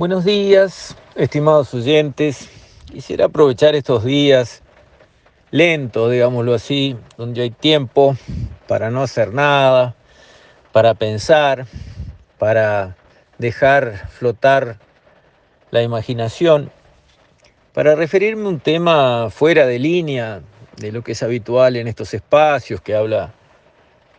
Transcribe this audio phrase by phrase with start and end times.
[0.00, 2.48] Buenos días, estimados oyentes.
[2.90, 4.62] Quisiera aprovechar estos días
[5.50, 8.16] lentos, digámoslo así, donde hay tiempo
[8.66, 9.94] para no hacer nada,
[10.72, 11.66] para pensar,
[12.38, 12.96] para
[13.36, 14.78] dejar flotar
[15.70, 16.72] la imaginación,
[17.74, 20.40] para referirme a un tema fuera de línea
[20.78, 23.34] de lo que es habitual en estos espacios, que habla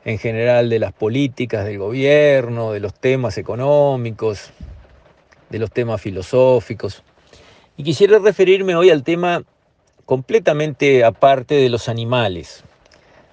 [0.06, 4.54] en general de las políticas del gobierno, de los temas económicos,
[5.52, 7.04] de los temas filosóficos.
[7.78, 9.44] Y quisiera referirme hoy al tema
[10.06, 12.64] completamente aparte de los animales,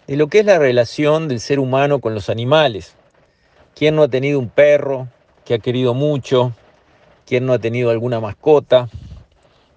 [0.07, 2.95] de lo que es la relación del ser humano con los animales.
[3.75, 5.09] ¿Quién no ha tenido un perro
[5.45, 6.53] que ha querido mucho?
[7.25, 8.89] ¿Quién no ha tenido alguna mascota?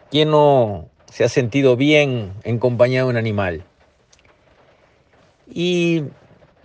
[0.09, 3.63] ¿Quién no se ha sentido bien en compañía de un animal?
[5.53, 6.03] Y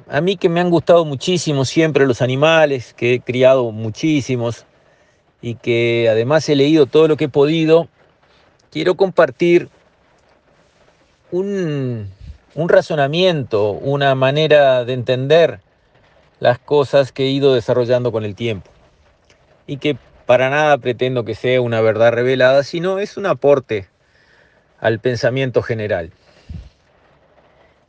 [0.08, 4.64] a mí que me han gustado muchísimo siempre los animales, que he criado muchísimos,
[5.40, 7.88] y que además he leído todo lo que he podido,
[8.70, 9.68] quiero compartir
[11.30, 12.10] un,
[12.54, 15.60] un razonamiento, una manera de entender
[16.40, 18.70] las cosas que he ido desarrollando con el tiempo
[19.66, 23.88] y que para nada pretendo que sea una verdad revelada, sino es un aporte
[24.80, 26.12] al pensamiento general.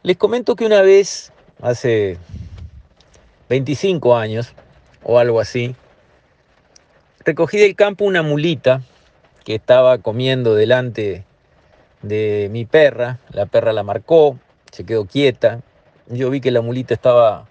[0.04, 2.18] Les comento que una vez, hace
[3.50, 4.54] 25 años
[5.04, 5.76] o algo así,
[7.28, 8.82] recogí del campo una mulita
[9.44, 11.26] que estaba comiendo delante
[12.02, 13.20] de mi perra.
[13.32, 14.40] La perra la marcó,
[14.72, 15.60] se quedó quieta.
[16.08, 17.46] Yo vi que la mulita estaba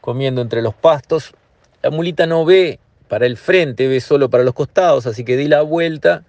[0.00, 1.34] comiendo entre los pastos.
[1.82, 5.46] La mulita no ve para el frente, ve solo para los costados, así que di
[5.46, 6.24] la vuelta,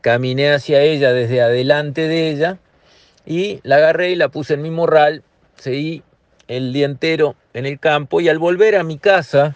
[0.00, 2.58] caminé hacia ella desde adelante de ella
[3.24, 5.22] y la agarré y la puse en mi morral.
[5.58, 6.02] Seguí
[6.48, 9.54] el día entero en el campo y al volver a mi casa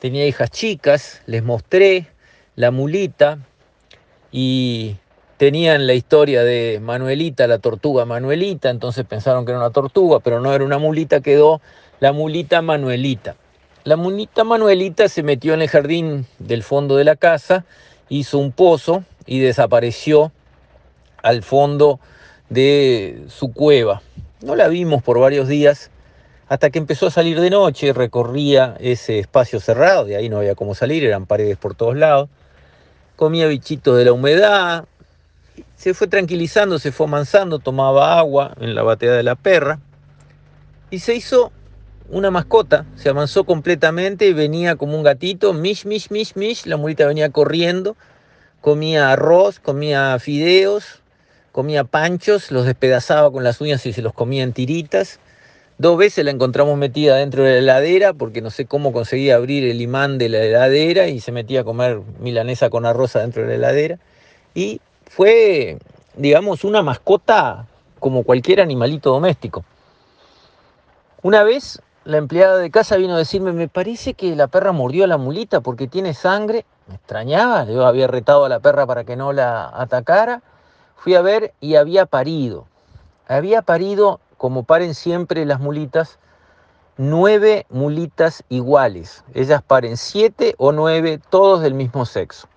[0.00, 2.08] tenía hijas chicas, les mostré
[2.56, 3.38] la mulita
[4.32, 4.96] y
[5.36, 10.40] tenían la historia de Manuelita, la tortuga Manuelita, entonces pensaron que era una tortuga, pero
[10.40, 11.60] no era una mulita, quedó
[12.00, 13.36] la mulita Manuelita.
[13.84, 17.66] La mulita Manuelita se metió en el jardín del fondo de la casa,
[18.08, 20.32] hizo un pozo y desapareció
[21.22, 22.00] al fondo
[22.48, 24.00] de su cueva.
[24.40, 25.90] No la vimos por varios días
[26.48, 30.54] hasta que empezó a salir de noche, recorría ese espacio cerrado, de ahí no había
[30.54, 32.30] cómo salir, eran paredes por todos lados
[33.16, 34.84] comía bichitos de la humedad,
[35.76, 39.80] se fue tranquilizando, se fue amansando, tomaba agua en la bateada de la perra.
[40.90, 41.52] Y se hizo
[42.08, 47.06] una mascota, se amansó completamente venía como un gatito, mish, mish, mish, mish, la mulita
[47.06, 47.96] venía corriendo,
[48.60, 51.02] comía arroz, comía fideos,
[51.52, 55.18] comía panchos, los despedazaba con las uñas y se los comía en tiritas,
[55.78, 59.62] Dos veces la encontramos metida dentro de la heladera porque no sé cómo conseguía abrir
[59.64, 63.48] el imán de la heladera y se metía a comer milanesa con arroz dentro de
[63.48, 63.98] la heladera.
[64.54, 65.78] Y fue,
[66.14, 67.66] digamos, una mascota
[68.00, 69.66] como cualquier animalito doméstico.
[71.20, 75.04] Una vez la empleada de casa vino a decirme, me parece que la perra mordió
[75.04, 76.64] a la mulita porque tiene sangre.
[76.86, 80.40] Me extrañaba, yo había retado a la perra para que no la atacara.
[80.96, 82.66] Fui a ver y había parido.
[83.28, 86.18] Había parido como paren siempre las mulitas,
[86.96, 89.24] nueve mulitas iguales.
[89.34, 92.48] Ellas paren siete o nueve, todos del mismo sexo.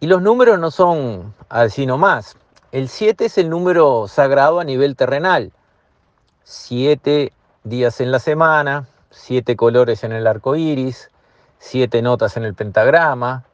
[0.00, 2.36] Y los números no son así nomás.
[2.72, 5.52] El siete es el número sagrado a nivel terrenal.
[6.44, 7.32] Siete
[7.64, 11.10] días en la semana, siete colores en el arco iris,
[11.58, 13.44] siete notas en el pentagrama,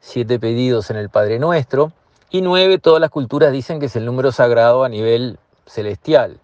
[0.00, 1.92] siete pedidos en el Padre Nuestro.
[2.34, 6.40] Y nueve, todas las culturas dicen que es el número sagrado a nivel celestial.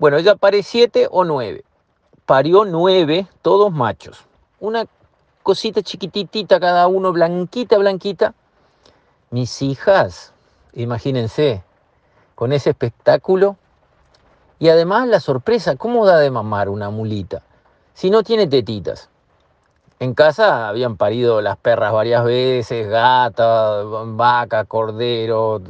[0.00, 1.64] Bueno, ella pare siete o nueve.
[2.26, 4.24] Parió nueve, todos machos.
[4.58, 4.84] Una
[5.44, 8.34] cosita chiquititita cada uno, blanquita, blanquita.
[9.30, 10.32] Mis hijas,
[10.72, 11.62] imagínense,
[12.34, 13.56] con ese espectáculo.
[14.58, 17.42] Y además la sorpresa, ¿cómo da de mamar una mulita?
[17.92, 19.08] Si no tiene tetitas.
[20.00, 25.60] En casa habían parido las perras varias veces, gata, vaca, cordero,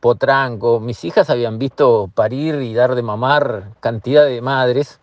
[0.00, 0.80] potranco.
[0.80, 4.98] Mis hijas habían visto parir y dar de mamar cantidad de madres,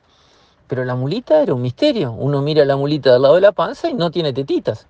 [0.68, 2.12] pero la mulita era un misterio.
[2.12, 4.86] Uno mira la mulita del lado de la panza y no tiene tetitas.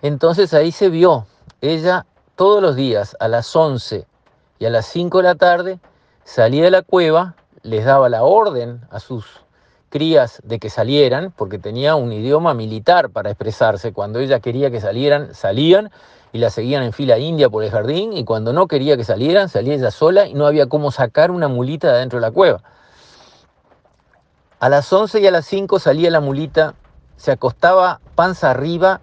[0.00, 1.26] Entonces ahí se vio.
[1.60, 4.06] Ella todos los días a las 11
[4.58, 5.78] y a las 5 de la tarde
[6.24, 9.26] salía de la cueva, les daba la orden a sus
[9.90, 13.92] crías de que salieran, porque tenía un idioma militar para expresarse.
[13.92, 15.90] Cuando ella quería que salieran, salían
[16.32, 19.48] y la seguían en fila india por el jardín y cuando no quería que salieran,
[19.48, 22.62] salía ella sola y no había cómo sacar una mulita de adentro de la cueva.
[24.60, 26.74] A las 11 y a las 5 salía la mulita,
[27.16, 29.00] se acostaba panza arriba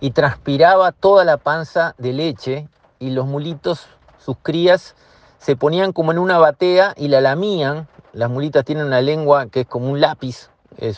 [0.00, 2.68] y transpiraba toda la panza de leche
[2.98, 3.86] y los mulitos,
[4.18, 4.94] sus crías,
[5.38, 7.86] se ponían como en una batea y la lamían.
[8.16, 10.48] Las mulitas tienen una lengua que es como un lápiz,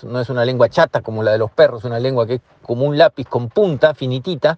[0.04, 2.84] no es una lengua chata como la de los perros, una lengua que es como
[2.84, 4.56] un lápiz con punta, finitita.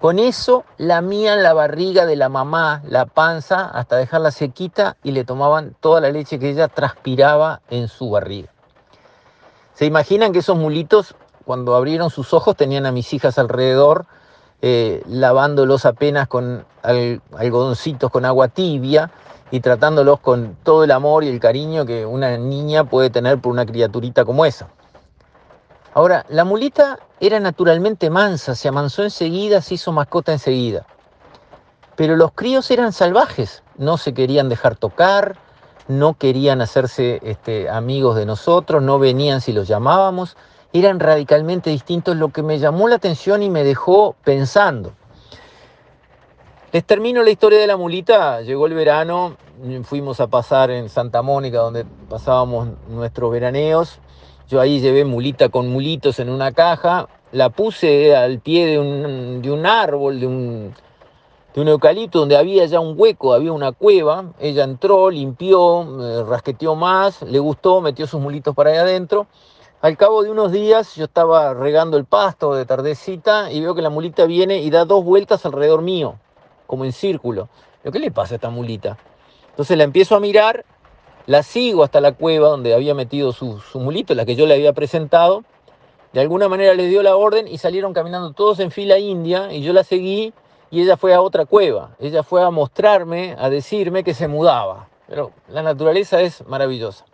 [0.00, 5.24] Con eso lamían la barriga de la mamá, la panza, hasta dejarla sequita y le
[5.24, 8.48] tomaban toda la leche que ella transpiraba en su barriga.
[9.74, 11.14] ¿Se imaginan que esos mulitos,
[11.44, 14.06] cuando abrieron sus ojos, tenían a mis hijas alrededor,
[14.60, 19.10] eh, lavándolos apenas con algodoncitos con agua tibia
[19.50, 23.52] y tratándolos con todo el amor y el cariño que una niña puede tener por
[23.52, 24.68] una criaturita como esa?
[25.94, 30.86] Ahora, la mulita era naturalmente mansa, se amansó enseguida, se hizo mascota enseguida.
[31.96, 35.36] Pero los críos eran salvajes, no se querían dejar tocar,
[35.88, 40.36] no querían hacerse este, amigos de nosotros, no venían si los llamábamos,
[40.72, 44.92] eran radicalmente distintos, lo que me llamó la atención y me dejó pensando.
[46.72, 49.36] Les termino la historia de la mulita, llegó el verano,
[49.84, 54.00] fuimos a pasar en Santa Mónica, donde pasábamos nuestros veraneos,
[54.48, 59.66] yo ahí llevé mulita con mulitos en una caja, la puse al pie de un,
[59.66, 60.74] árbol, de un,
[61.54, 64.32] de un eucalipto donde había ya un hueco, había una cueva.
[64.40, 69.26] Ella entró, limpió, rasqueteó más, le gustó, metió sus mulitos para ahí adentro.
[69.80, 73.82] Al cabo de unos días yo estaba regando el pasto de tardecita y veo que
[73.82, 76.16] la mulita viene y da dos vueltas alrededor mío,
[76.66, 77.48] como en círculo.
[77.84, 78.98] ¿Qué le pasa a esta mulita?
[79.50, 80.64] Entonces la empiezo a mirar
[81.28, 84.72] la sigo hasta la cueva donde había metido su, mulito, la que yo le había
[84.72, 85.44] presentado.
[86.12, 89.62] De alguna manera les dio la orden y salieron caminando todos en fila india y
[89.62, 90.32] yo la seguí
[90.70, 91.90] y ella fue a otra cueva.
[92.00, 94.88] Ella fue a mostrarme, a decirme que se mudaba.
[95.06, 97.04] Pero la naturaleza es maravillosa.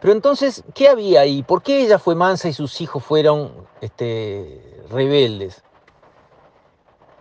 [0.00, 1.42] Pero entonces, ¿qué había ahí?
[1.42, 5.62] ¿Por qué ella fue mansa y sus hijos fueron este, rebeldes?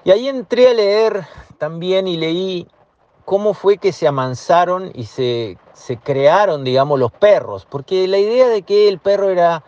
[0.05, 1.27] Y ahí entré a leer
[1.57, 2.67] también y leí
[3.25, 5.57] cómo fue que se amansaron y se,
[6.03, 7.67] crearon, digamos, los perros.
[7.69, 9.63] Porque la idea de que el perro era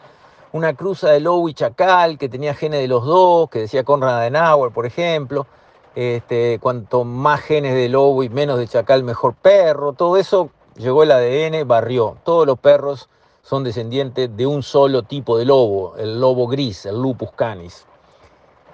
[0.54, 4.20] una cruza de lobo y chacal, que tenía genes de los dos, que decía Conrad
[4.20, 5.48] Adenauer, por ejemplo,
[5.96, 11.04] este, cuanto más genes de lobo y menos de chacal, mejor perro, todo eso llegó
[11.04, 12.18] el ADN, barrió.
[12.24, 13.10] Todos los perros
[13.42, 17.86] son descendientes de un solo tipo de lobo, el lobo gris, el lupus canis.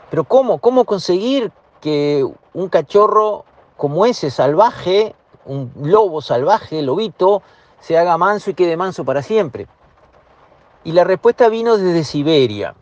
[0.09, 0.59] Pero ¿cómo?
[0.59, 1.51] ¿Cómo conseguir
[1.81, 3.45] que un cachorro
[3.75, 5.15] como ese salvaje,
[5.45, 7.41] un lobo salvaje, lobito,
[7.79, 9.67] se haga manso y quede manso para siempre?
[10.83, 12.75] Y la respuesta vino desde Siberia.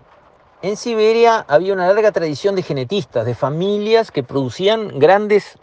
[0.62, 5.58] En Siberia había una larga tradición de genetistas, de familias que producían grandes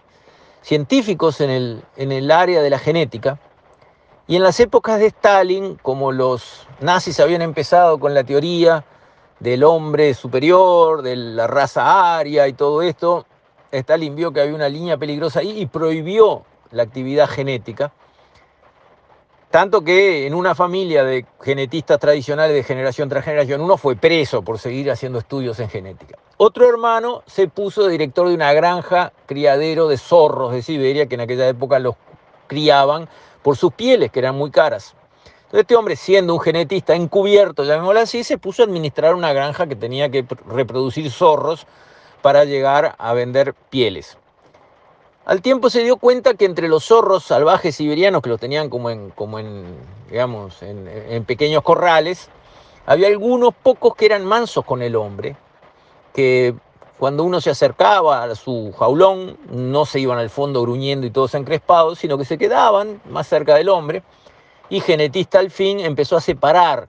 [0.62, 3.38] científicos en el, en el área de la genética.
[4.26, 8.85] Y en las épocas de Stalin, como los nazis habían empezado con la teoría
[9.41, 13.26] del hombre superior, de la raza aria y todo esto,
[13.73, 17.93] Stalin vio que había una línea peligrosa ahí y prohibió la actividad genética.
[19.52, 24.40] Tanto que en una familia de genetistas tradicionales de generación tras generación, uno fue preso
[24.40, 26.16] por seguir haciendo estudios en genética.
[26.38, 31.20] Otro hermano se puso director de una granja criadero de zorros de Siberia, que en
[31.20, 31.96] aquella época los
[32.46, 33.10] criaban
[33.43, 34.94] por sus pieles, que eran muy caras.
[35.52, 39.76] Este hombre, siendo un genetista encubierto, llamémoslo así, se puso a administrar una granja que
[39.76, 41.66] tenía que reproducir zorros
[42.23, 44.16] para llegar a vender pieles.
[45.25, 48.91] Al tiempo se dio cuenta que entre los zorros salvajes siberianos, que los tenían como
[48.91, 49.64] en, como en
[50.11, 52.29] digamos, en, pequeños corrales,
[52.87, 55.37] había algunos pocos que eran mansos con el hombre,
[56.12, 56.55] que
[56.99, 61.35] cuando uno se acercaba a su jaulón, no se iban al fondo gruñendo y todos
[61.35, 64.02] encrespados, sino que se quedaban más cerca del hombre.
[64.71, 66.88] Y genetista al fin empezó a separar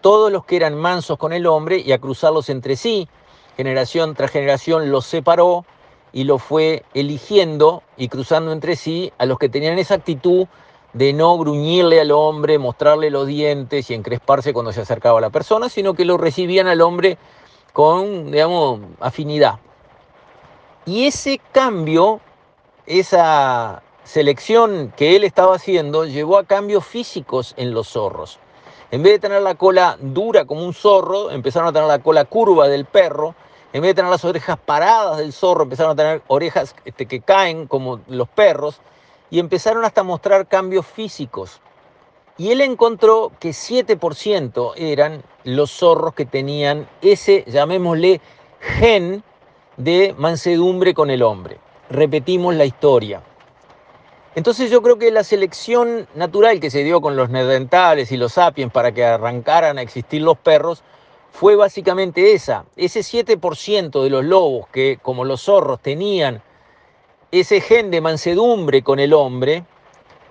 [0.00, 3.08] todos los que eran mansos con el hombre y a cruzarlos entre sí,
[3.56, 5.64] generación tras generación los separó
[6.12, 10.46] y lo fue eligiendo y cruzando entre sí a los que tenían esa actitud
[10.92, 15.30] de no gruñirle al hombre, mostrarle los dientes y encresparse cuando se acercaba a la
[15.30, 17.18] persona, sino que lo recibían al hombre
[17.72, 19.58] con, digamos, afinidad.
[20.86, 22.20] Y ese cambio,
[22.86, 28.38] esa selección que él estaba haciendo, llevó a cambios físicos en los zorros.
[28.90, 32.24] En vez de tener la cola dura como un zorro, empezaron a tener la cola
[32.24, 33.34] curva del perro,
[33.72, 37.20] en vez de tener las orejas paradas del zorro, empezaron a tener orejas este, que
[37.20, 38.80] caen como los perros
[39.30, 41.60] y empezaron hasta a mostrar cambios físicos.
[42.38, 48.20] Y él encontró que 7% eran los zorros que tenían ese, llamémosle,
[48.60, 49.22] gen
[49.76, 51.58] de mansedumbre con el hombre.
[51.90, 53.22] Repetimos la historia.
[54.34, 58.34] Entonces yo creo que la selección natural que se dio con los nedentales y los
[58.34, 60.84] sapiens para que arrancaran a existir los perros
[61.32, 62.64] fue básicamente esa.
[62.76, 66.42] Ese 7% de los lobos que, como los zorros, tenían
[67.30, 69.64] ese gen de mansedumbre con el hombre,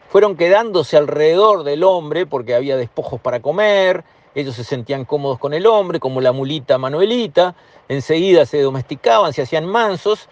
[0.10, 4.04] fueron quedándose alrededor del hombre porque había despojos para comer,
[4.36, 7.56] ellos se sentían cómodos con el hombre, como la mulita Manuelita,
[7.88, 10.30] enseguida se domesticaban, se hacían mansos,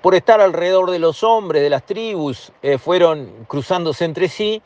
[0.00, 4.60] por estar alrededor de los hombres, de las tribus, eh, fueron cruzándose entre sí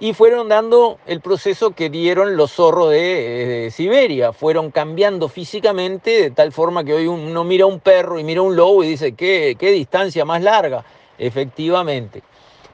[0.00, 4.32] y fueron dando el proceso que dieron los zorros de, Siberia.
[4.32, 8.56] Fueron cambiando físicamente de tal forma que hoy uno mira un perro y mira un
[8.56, 10.84] lobo y dice, ¿qué, qué distancia más larga?
[11.18, 12.22] Efectivamente.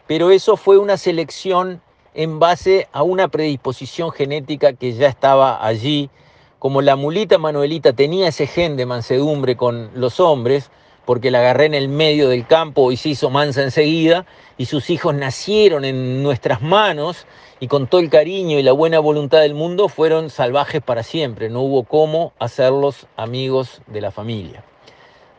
[0.06, 1.80] Pero eso fue una selección
[2.14, 6.10] en base a una predisposición genética que ya estaba allí.
[6.58, 10.70] Como la mulita Manuelita tenía ese gen de mansedumbre con los hombres,
[11.04, 14.26] porque la agarré en el medio del campo y se hizo mansa enseguida,
[14.56, 17.26] y sus hijos nacieron en nuestras manos
[17.60, 21.50] y con todo el cariño y la buena voluntad del mundo fueron salvajes para siempre,
[21.50, 24.64] no hubo cómo hacerlos amigos de la familia.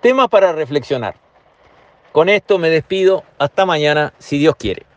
[0.02, 1.16] Temas para reflexionar.
[2.12, 4.91] Con esto me despido, hasta mañana, si Dios quiere.